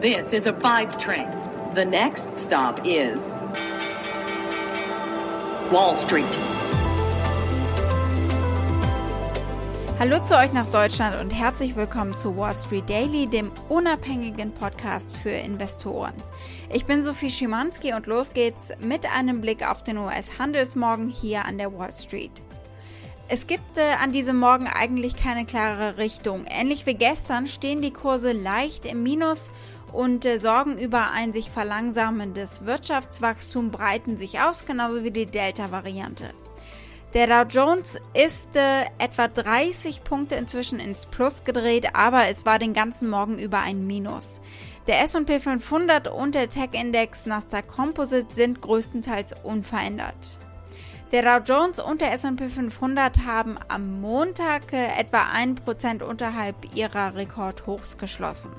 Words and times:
This 0.00 0.32
is 0.32 0.46
a 0.46 0.54
five 0.62 0.98
train. 0.98 1.28
The 1.74 1.84
next 1.84 2.22
stop 2.46 2.80
is 2.86 3.18
Wall 5.70 5.94
Street. 6.06 6.24
Hallo 9.98 10.24
zu 10.24 10.38
euch 10.38 10.54
nach 10.54 10.70
Deutschland 10.70 11.20
und 11.20 11.28
herzlich 11.28 11.76
willkommen 11.76 12.16
zu 12.16 12.34
Wall 12.38 12.58
Street 12.58 12.88
Daily, 12.88 13.26
dem 13.26 13.52
unabhängigen 13.68 14.52
Podcast 14.52 15.14
für 15.18 15.28
Investoren. 15.28 16.14
Ich 16.72 16.86
bin 16.86 17.04
Sophie 17.04 17.30
Schimanski 17.30 17.92
und 17.92 18.06
los 18.06 18.32
geht's 18.32 18.72
mit 18.80 19.04
einem 19.14 19.42
Blick 19.42 19.68
auf 19.70 19.82
den 19.82 19.98
US-Handelsmorgen 19.98 21.10
hier 21.10 21.44
an 21.44 21.58
der 21.58 21.78
Wall 21.78 21.94
Street. 21.94 22.42
Es 23.32 23.46
gibt 23.46 23.78
äh, 23.78 23.92
an 24.02 24.10
diesem 24.10 24.40
Morgen 24.40 24.66
eigentlich 24.66 25.14
keine 25.14 25.44
klare 25.44 25.98
Richtung. 25.98 26.46
Ähnlich 26.48 26.84
wie 26.86 26.94
gestern 26.94 27.46
stehen 27.46 27.80
die 27.80 27.92
Kurse 27.92 28.32
leicht 28.32 28.84
im 28.84 29.04
Minus 29.04 29.52
und 29.92 30.24
äh, 30.24 30.38
Sorgen 30.38 30.78
über 30.78 31.10
ein 31.10 31.32
sich 31.32 31.50
verlangsamendes 31.50 32.64
Wirtschaftswachstum 32.66 33.70
breiten 33.70 34.16
sich 34.16 34.40
aus, 34.40 34.64
genauso 34.66 35.04
wie 35.04 35.10
die 35.10 35.26
Delta-Variante. 35.26 36.30
Der 37.12 37.26
Dow 37.26 37.48
Jones 37.48 37.98
ist 38.14 38.54
äh, 38.54 38.84
etwa 38.98 39.26
30 39.26 40.04
Punkte 40.04 40.36
inzwischen 40.36 40.78
ins 40.78 41.06
Plus 41.06 41.42
gedreht, 41.42 41.96
aber 41.96 42.28
es 42.28 42.46
war 42.46 42.60
den 42.60 42.72
ganzen 42.72 43.10
Morgen 43.10 43.40
über 43.40 43.58
ein 43.58 43.84
Minus. 43.84 44.40
Der 44.86 45.02
S&P 45.02 45.40
500 45.40 46.06
und 46.06 46.36
der 46.36 46.48
Tech-Index 46.48 47.26
Nasdaq 47.26 47.66
Composite 47.66 48.32
sind 48.32 48.62
größtenteils 48.62 49.34
unverändert. 49.42 50.38
Der 51.10 51.22
Dow 51.22 51.44
Jones 51.44 51.80
und 51.80 52.00
der 52.00 52.12
S&P 52.12 52.48
500 52.48 53.26
haben 53.26 53.58
am 53.66 54.00
Montag 54.00 54.72
äh, 54.72 54.96
etwa 54.96 55.24
1% 55.32 56.04
unterhalb 56.04 56.76
ihrer 56.76 57.16
Rekordhochs 57.16 57.98
geschlossen. 57.98 58.50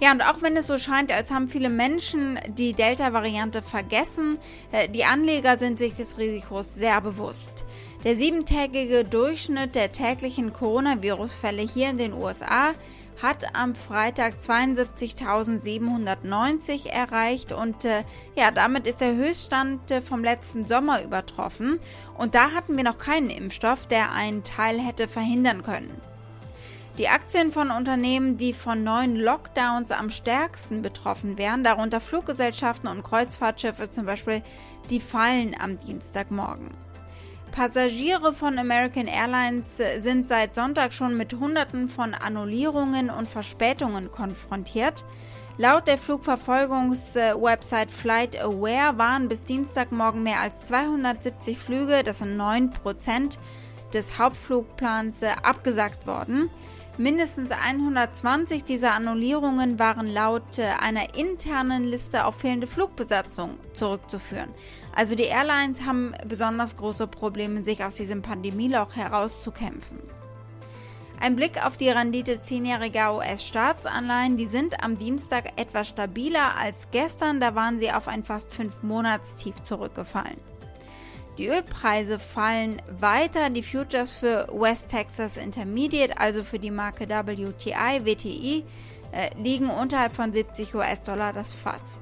Ja, 0.00 0.12
und 0.12 0.22
auch 0.22 0.42
wenn 0.42 0.56
es 0.56 0.66
so 0.66 0.78
scheint, 0.78 1.12
als 1.12 1.30
haben 1.30 1.48
viele 1.48 1.68
Menschen 1.68 2.38
die 2.48 2.72
Delta-Variante 2.72 3.62
vergessen, 3.62 4.38
äh, 4.72 4.88
die 4.88 5.04
Anleger 5.04 5.58
sind 5.58 5.78
sich 5.78 5.94
des 5.94 6.18
Risikos 6.18 6.74
sehr 6.74 7.00
bewusst. 7.00 7.64
Der 8.04 8.16
siebentägige 8.16 9.04
Durchschnitt 9.04 9.76
der 9.76 9.92
täglichen 9.92 10.52
Coronavirus-Fälle 10.52 11.62
hier 11.62 11.90
in 11.90 11.98
den 11.98 12.12
USA 12.12 12.72
hat 13.22 13.54
am 13.54 13.76
Freitag 13.76 14.34
72.790 14.42 16.88
erreicht 16.88 17.52
und 17.52 17.84
äh, 17.84 18.02
ja, 18.34 18.50
damit 18.50 18.88
ist 18.88 19.00
der 19.00 19.14
Höchststand 19.14 19.90
äh, 19.90 20.02
vom 20.02 20.22
letzten 20.24 20.66
Sommer 20.66 21.04
übertroffen. 21.04 21.78
Und 22.18 22.34
da 22.34 22.50
hatten 22.52 22.76
wir 22.76 22.84
noch 22.84 22.98
keinen 22.98 23.30
Impfstoff, 23.30 23.86
der 23.86 24.12
einen 24.12 24.42
Teil 24.42 24.80
hätte 24.80 25.06
verhindern 25.06 25.62
können. 25.62 26.00
Die 26.98 27.08
Aktien 27.08 27.52
von 27.52 27.70
Unternehmen, 27.70 28.36
die 28.36 28.52
von 28.52 28.84
neuen 28.84 29.16
Lockdowns 29.16 29.90
am 29.92 30.10
stärksten 30.10 30.82
betroffen 30.82 31.38
wären, 31.38 31.64
darunter 31.64 32.02
Fluggesellschaften 32.02 32.86
und 32.86 33.02
Kreuzfahrtschiffe 33.02 33.88
zum 33.88 34.04
Beispiel, 34.04 34.42
die 34.90 35.00
fallen 35.00 35.56
am 35.58 35.80
Dienstagmorgen. 35.80 36.74
Passagiere 37.50 38.34
von 38.34 38.58
American 38.58 39.06
Airlines 39.06 39.64
sind 40.00 40.28
seit 40.28 40.54
Sonntag 40.54 40.92
schon 40.92 41.16
mit 41.16 41.32
Hunderten 41.32 41.88
von 41.88 42.12
Annullierungen 42.12 43.08
und 43.08 43.26
Verspätungen 43.26 44.12
konfrontiert. 44.12 45.02
Laut 45.56 45.88
der 45.88 45.96
Flugverfolgungswebsite 45.96 47.88
FlightAware 47.90 48.98
waren 48.98 49.28
bis 49.28 49.42
Dienstagmorgen 49.44 50.22
mehr 50.22 50.40
als 50.40 50.66
270 50.66 51.56
Flüge, 51.58 52.02
das 52.04 52.18
sind 52.18 52.38
9% 52.38 53.38
des 53.94 54.18
Hauptflugplans, 54.18 55.22
abgesagt 55.42 56.06
worden. 56.06 56.50
Mindestens 56.98 57.50
120 57.50 58.64
dieser 58.64 58.92
Annullierungen 58.92 59.78
waren 59.78 60.06
laut 60.12 60.58
äh, 60.58 60.64
einer 60.78 61.14
internen 61.16 61.84
Liste 61.84 62.26
auf 62.26 62.36
fehlende 62.36 62.66
Flugbesatzung 62.66 63.54
zurückzuführen. 63.72 64.50
Also 64.94 65.14
die 65.14 65.22
Airlines 65.22 65.86
haben 65.86 66.12
besonders 66.28 66.76
große 66.76 67.06
Probleme, 67.06 67.64
sich 67.64 67.82
aus 67.82 67.94
diesem 67.94 68.20
Pandemieloch 68.20 68.94
herauszukämpfen. 68.94 70.00
Ein 71.18 71.34
Blick 71.34 71.64
auf 71.64 71.78
die 71.78 71.88
Rendite 71.88 72.34
10-jähriger 72.34 73.16
US-Staatsanleihen, 73.16 74.36
die 74.36 74.46
sind 74.46 74.84
am 74.84 74.98
Dienstag 74.98 75.58
etwas 75.58 75.88
stabiler 75.88 76.58
als 76.58 76.88
gestern, 76.90 77.40
da 77.40 77.54
waren 77.54 77.78
sie 77.78 77.90
auf 77.90 78.06
ein 78.06 78.24
fast 78.24 78.50
5-Monatstief 78.50 79.62
zurückgefallen. 79.64 80.36
Die 81.38 81.48
Ölpreise 81.48 82.18
fallen 82.18 82.82
weiter. 83.00 83.48
Die 83.48 83.62
Futures 83.62 84.12
für 84.12 84.48
West 84.52 84.88
Texas 84.88 85.36
Intermediate, 85.36 86.18
also 86.18 86.44
für 86.44 86.58
die 86.58 86.70
Marke 86.70 87.08
WTI, 87.08 88.04
WTI, 88.04 88.64
äh, 89.12 89.30
liegen 89.40 89.70
unterhalb 89.70 90.12
von 90.12 90.32
70 90.32 90.74
US-Dollar 90.74 91.32
das 91.32 91.54
Fass. 91.54 92.00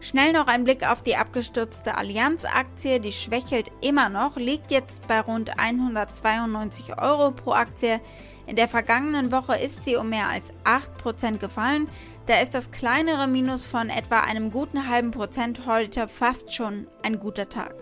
Schnell 0.00 0.32
noch 0.32 0.46
ein 0.46 0.64
Blick 0.64 0.88
auf 0.88 1.02
die 1.02 1.16
abgestürzte 1.16 1.96
Allianz-Aktie. 1.96 3.00
Die 3.00 3.12
schwächelt 3.12 3.72
immer 3.80 4.10
noch, 4.10 4.36
liegt 4.36 4.70
jetzt 4.70 5.08
bei 5.08 5.20
rund 5.20 5.58
192 5.58 7.00
Euro 7.00 7.30
pro 7.30 7.52
Aktie. 7.52 8.00
In 8.46 8.56
der 8.56 8.68
vergangenen 8.68 9.32
Woche 9.32 9.56
ist 9.56 9.84
sie 9.84 9.96
um 9.96 10.10
mehr 10.10 10.28
als 10.28 10.52
8% 10.64 11.38
gefallen. 11.38 11.88
Da 12.26 12.40
ist 12.40 12.54
das 12.54 12.70
kleinere 12.70 13.26
Minus 13.26 13.64
von 13.64 13.88
etwa 13.88 14.20
einem 14.20 14.50
guten 14.50 14.88
halben 14.88 15.10
Prozent 15.10 15.66
heute 15.66 16.06
fast 16.06 16.52
schon 16.52 16.86
ein 17.02 17.18
guter 17.18 17.48
Tag. 17.48 17.74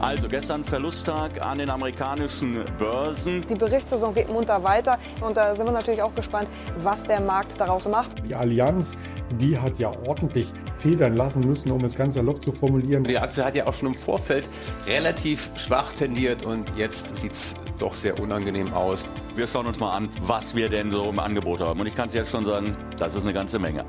Also 0.00 0.28
gestern 0.28 0.62
Verlusttag 0.62 1.42
an 1.42 1.58
den 1.58 1.70
amerikanischen 1.70 2.64
Börsen. 2.78 3.46
Die 3.46 3.54
Berichtssaison 3.54 4.14
geht 4.14 4.28
munter 4.28 4.62
weiter 4.62 4.98
und 5.20 5.36
da 5.36 5.56
sind 5.56 5.66
wir 5.66 5.72
natürlich 5.72 6.02
auch 6.02 6.14
gespannt, 6.14 6.48
was 6.82 7.04
der 7.04 7.20
Markt 7.20 7.60
daraus 7.60 7.88
macht. 7.88 8.10
Die 8.28 8.34
Allianz, 8.34 8.96
die 9.40 9.58
hat 9.58 9.78
ja 9.78 9.90
ordentlich 10.06 10.52
federn 10.78 11.16
lassen 11.16 11.40
müssen, 11.40 11.72
um 11.72 11.82
es 11.84 11.96
ganz 11.96 12.14
salopp 12.14 12.44
zu 12.44 12.52
formulieren. 12.52 13.04
Die 13.04 13.18
Aktie 13.18 13.44
hat 13.44 13.54
ja 13.54 13.66
auch 13.66 13.74
schon 13.74 13.88
im 13.88 13.94
Vorfeld 13.94 14.48
relativ 14.86 15.50
schwach 15.56 15.92
tendiert 15.92 16.44
und 16.44 16.70
jetzt 16.76 17.16
sieht 17.16 17.32
es 17.32 17.54
doch 17.78 17.94
sehr 17.94 18.18
unangenehm 18.20 18.72
aus. 18.74 19.04
Wir 19.34 19.46
schauen 19.46 19.66
uns 19.66 19.80
mal 19.80 19.96
an, 19.96 20.08
was 20.22 20.54
wir 20.54 20.68
denn 20.68 20.90
so 20.90 21.08
im 21.08 21.18
Angebot 21.18 21.60
haben. 21.60 21.80
Und 21.80 21.86
ich 21.86 21.94
kann 21.94 22.08
es 22.08 22.14
jetzt 22.14 22.30
schon 22.30 22.44
sagen, 22.44 22.76
das 22.98 23.14
ist 23.14 23.24
eine 23.24 23.32
ganze 23.32 23.58
Menge. 23.58 23.84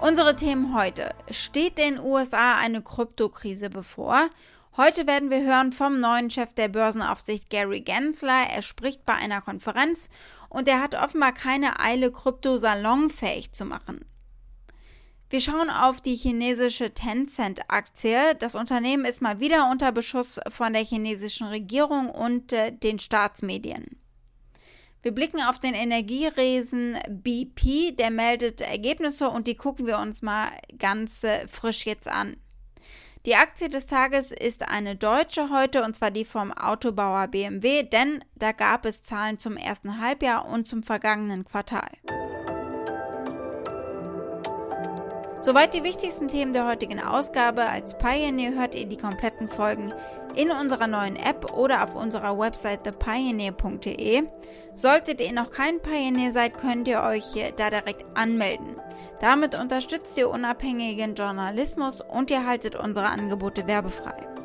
Unsere 0.00 0.36
Themen 0.36 0.76
heute. 0.76 1.12
Steht 1.28 1.76
den 1.76 1.98
USA 1.98 2.56
eine 2.56 2.82
Kryptokrise 2.82 3.68
bevor? 3.68 4.30
Heute 4.76 5.08
werden 5.08 5.28
wir 5.28 5.42
hören 5.42 5.72
vom 5.72 5.98
neuen 5.98 6.30
Chef 6.30 6.52
der 6.54 6.68
Börsenaufsicht 6.68 7.50
Gary 7.50 7.80
Gensler. 7.80 8.46
Er 8.48 8.62
spricht 8.62 9.04
bei 9.04 9.14
einer 9.14 9.40
Konferenz 9.40 10.08
und 10.48 10.68
er 10.68 10.80
hat 10.80 10.94
offenbar 10.94 11.32
keine 11.32 11.80
Eile, 11.80 12.12
Krypto 12.12 12.58
salonfähig 12.58 13.50
zu 13.50 13.64
machen. 13.64 14.04
Wir 15.30 15.40
schauen 15.40 15.68
auf 15.68 16.00
die 16.00 16.14
chinesische 16.14 16.94
Tencent-Aktie. 16.94 18.36
Das 18.36 18.54
Unternehmen 18.54 19.04
ist 19.04 19.20
mal 19.20 19.40
wieder 19.40 19.68
unter 19.68 19.90
Beschuss 19.90 20.38
von 20.48 20.74
der 20.74 20.84
chinesischen 20.84 21.48
Regierung 21.48 22.08
und 22.08 22.52
äh, 22.52 22.70
den 22.70 23.00
Staatsmedien. 23.00 23.97
Wir 25.02 25.12
blicken 25.12 25.40
auf 25.40 25.58
den 25.58 25.74
Energieresen 25.74 26.96
BP, 27.08 27.96
der 27.96 28.10
meldet 28.10 28.60
Ergebnisse 28.60 29.30
und 29.30 29.46
die 29.46 29.54
gucken 29.54 29.86
wir 29.86 29.98
uns 29.98 30.22
mal 30.22 30.50
ganz 30.78 31.22
äh, 31.22 31.46
frisch 31.46 31.86
jetzt 31.86 32.08
an. 32.08 32.36
Die 33.26 33.34
Aktie 33.34 33.68
des 33.68 33.86
Tages 33.86 34.32
ist 34.32 34.68
eine 34.68 34.96
deutsche 34.96 35.50
heute 35.50 35.84
und 35.84 35.94
zwar 35.94 36.10
die 36.10 36.24
vom 36.24 36.52
Autobauer 36.52 37.28
BMW, 37.28 37.82
denn 37.82 38.24
da 38.36 38.52
gab 38.52 38.86
es 38.86 39.02
Zahlen 39.02 39.38
zum 39.38 39.56
ersten 39.56 40.00
Halbjahr 40.00 40.48
und 40.48 40.66
zum 40.66 40.82
vergangenen 40.82 41.44
Quartal. 41.44 41.90
Soweit 45.40 45.72
die 45.72 45.84
wichtigsten 45.84 46.28
Themen 46.28 46.52
der 46.52 46.66
heutigen 46.66 47.00
Ausgabe. 47.00 47.64
Als 47.64 47.96
Pioneer 47.96 48.54
hört 48.54 48.74
ihr 48.74 48.86
die 48.86 48.96
kompletten 48.96 49.48
Folgen 49.48 49.94
in 50.34 50.50
unserer 50.50 50.86
neuen 50.86 51.16
App 51.16 51.52
oder 51.56 51.84
auf 51.84 51.94
unserer 51.94 52.38
Website 52.38 52.84
thepioneer.de. 52.84 54.24
Solltet 54.74 55.20
ihr 55.20 55.32
noch 55.32 55.50
kein 55.50 55.80
Pioneer 55.80 56.32
seid, 56.32 56.58
könnt 56.58 56.86
ihr 56.88 57.02
euch 57.02 57.24
da 57.56 57.70
direkt 57.70 58.04
anmelden. 58.14 58.76
Damit 59.20 59.58
unterstützt 59.58 60.18
ihr 60.18 60.28
unabhängigen 60.28 61.14
Journalismus 61.14 62.00
und 62.00 62.30
ihr 62.30 62.46
haltet 62.46 62.74
unsere 62.74 63.06
Angebote 63.06 63.66
werbefrei. 63.66 64.37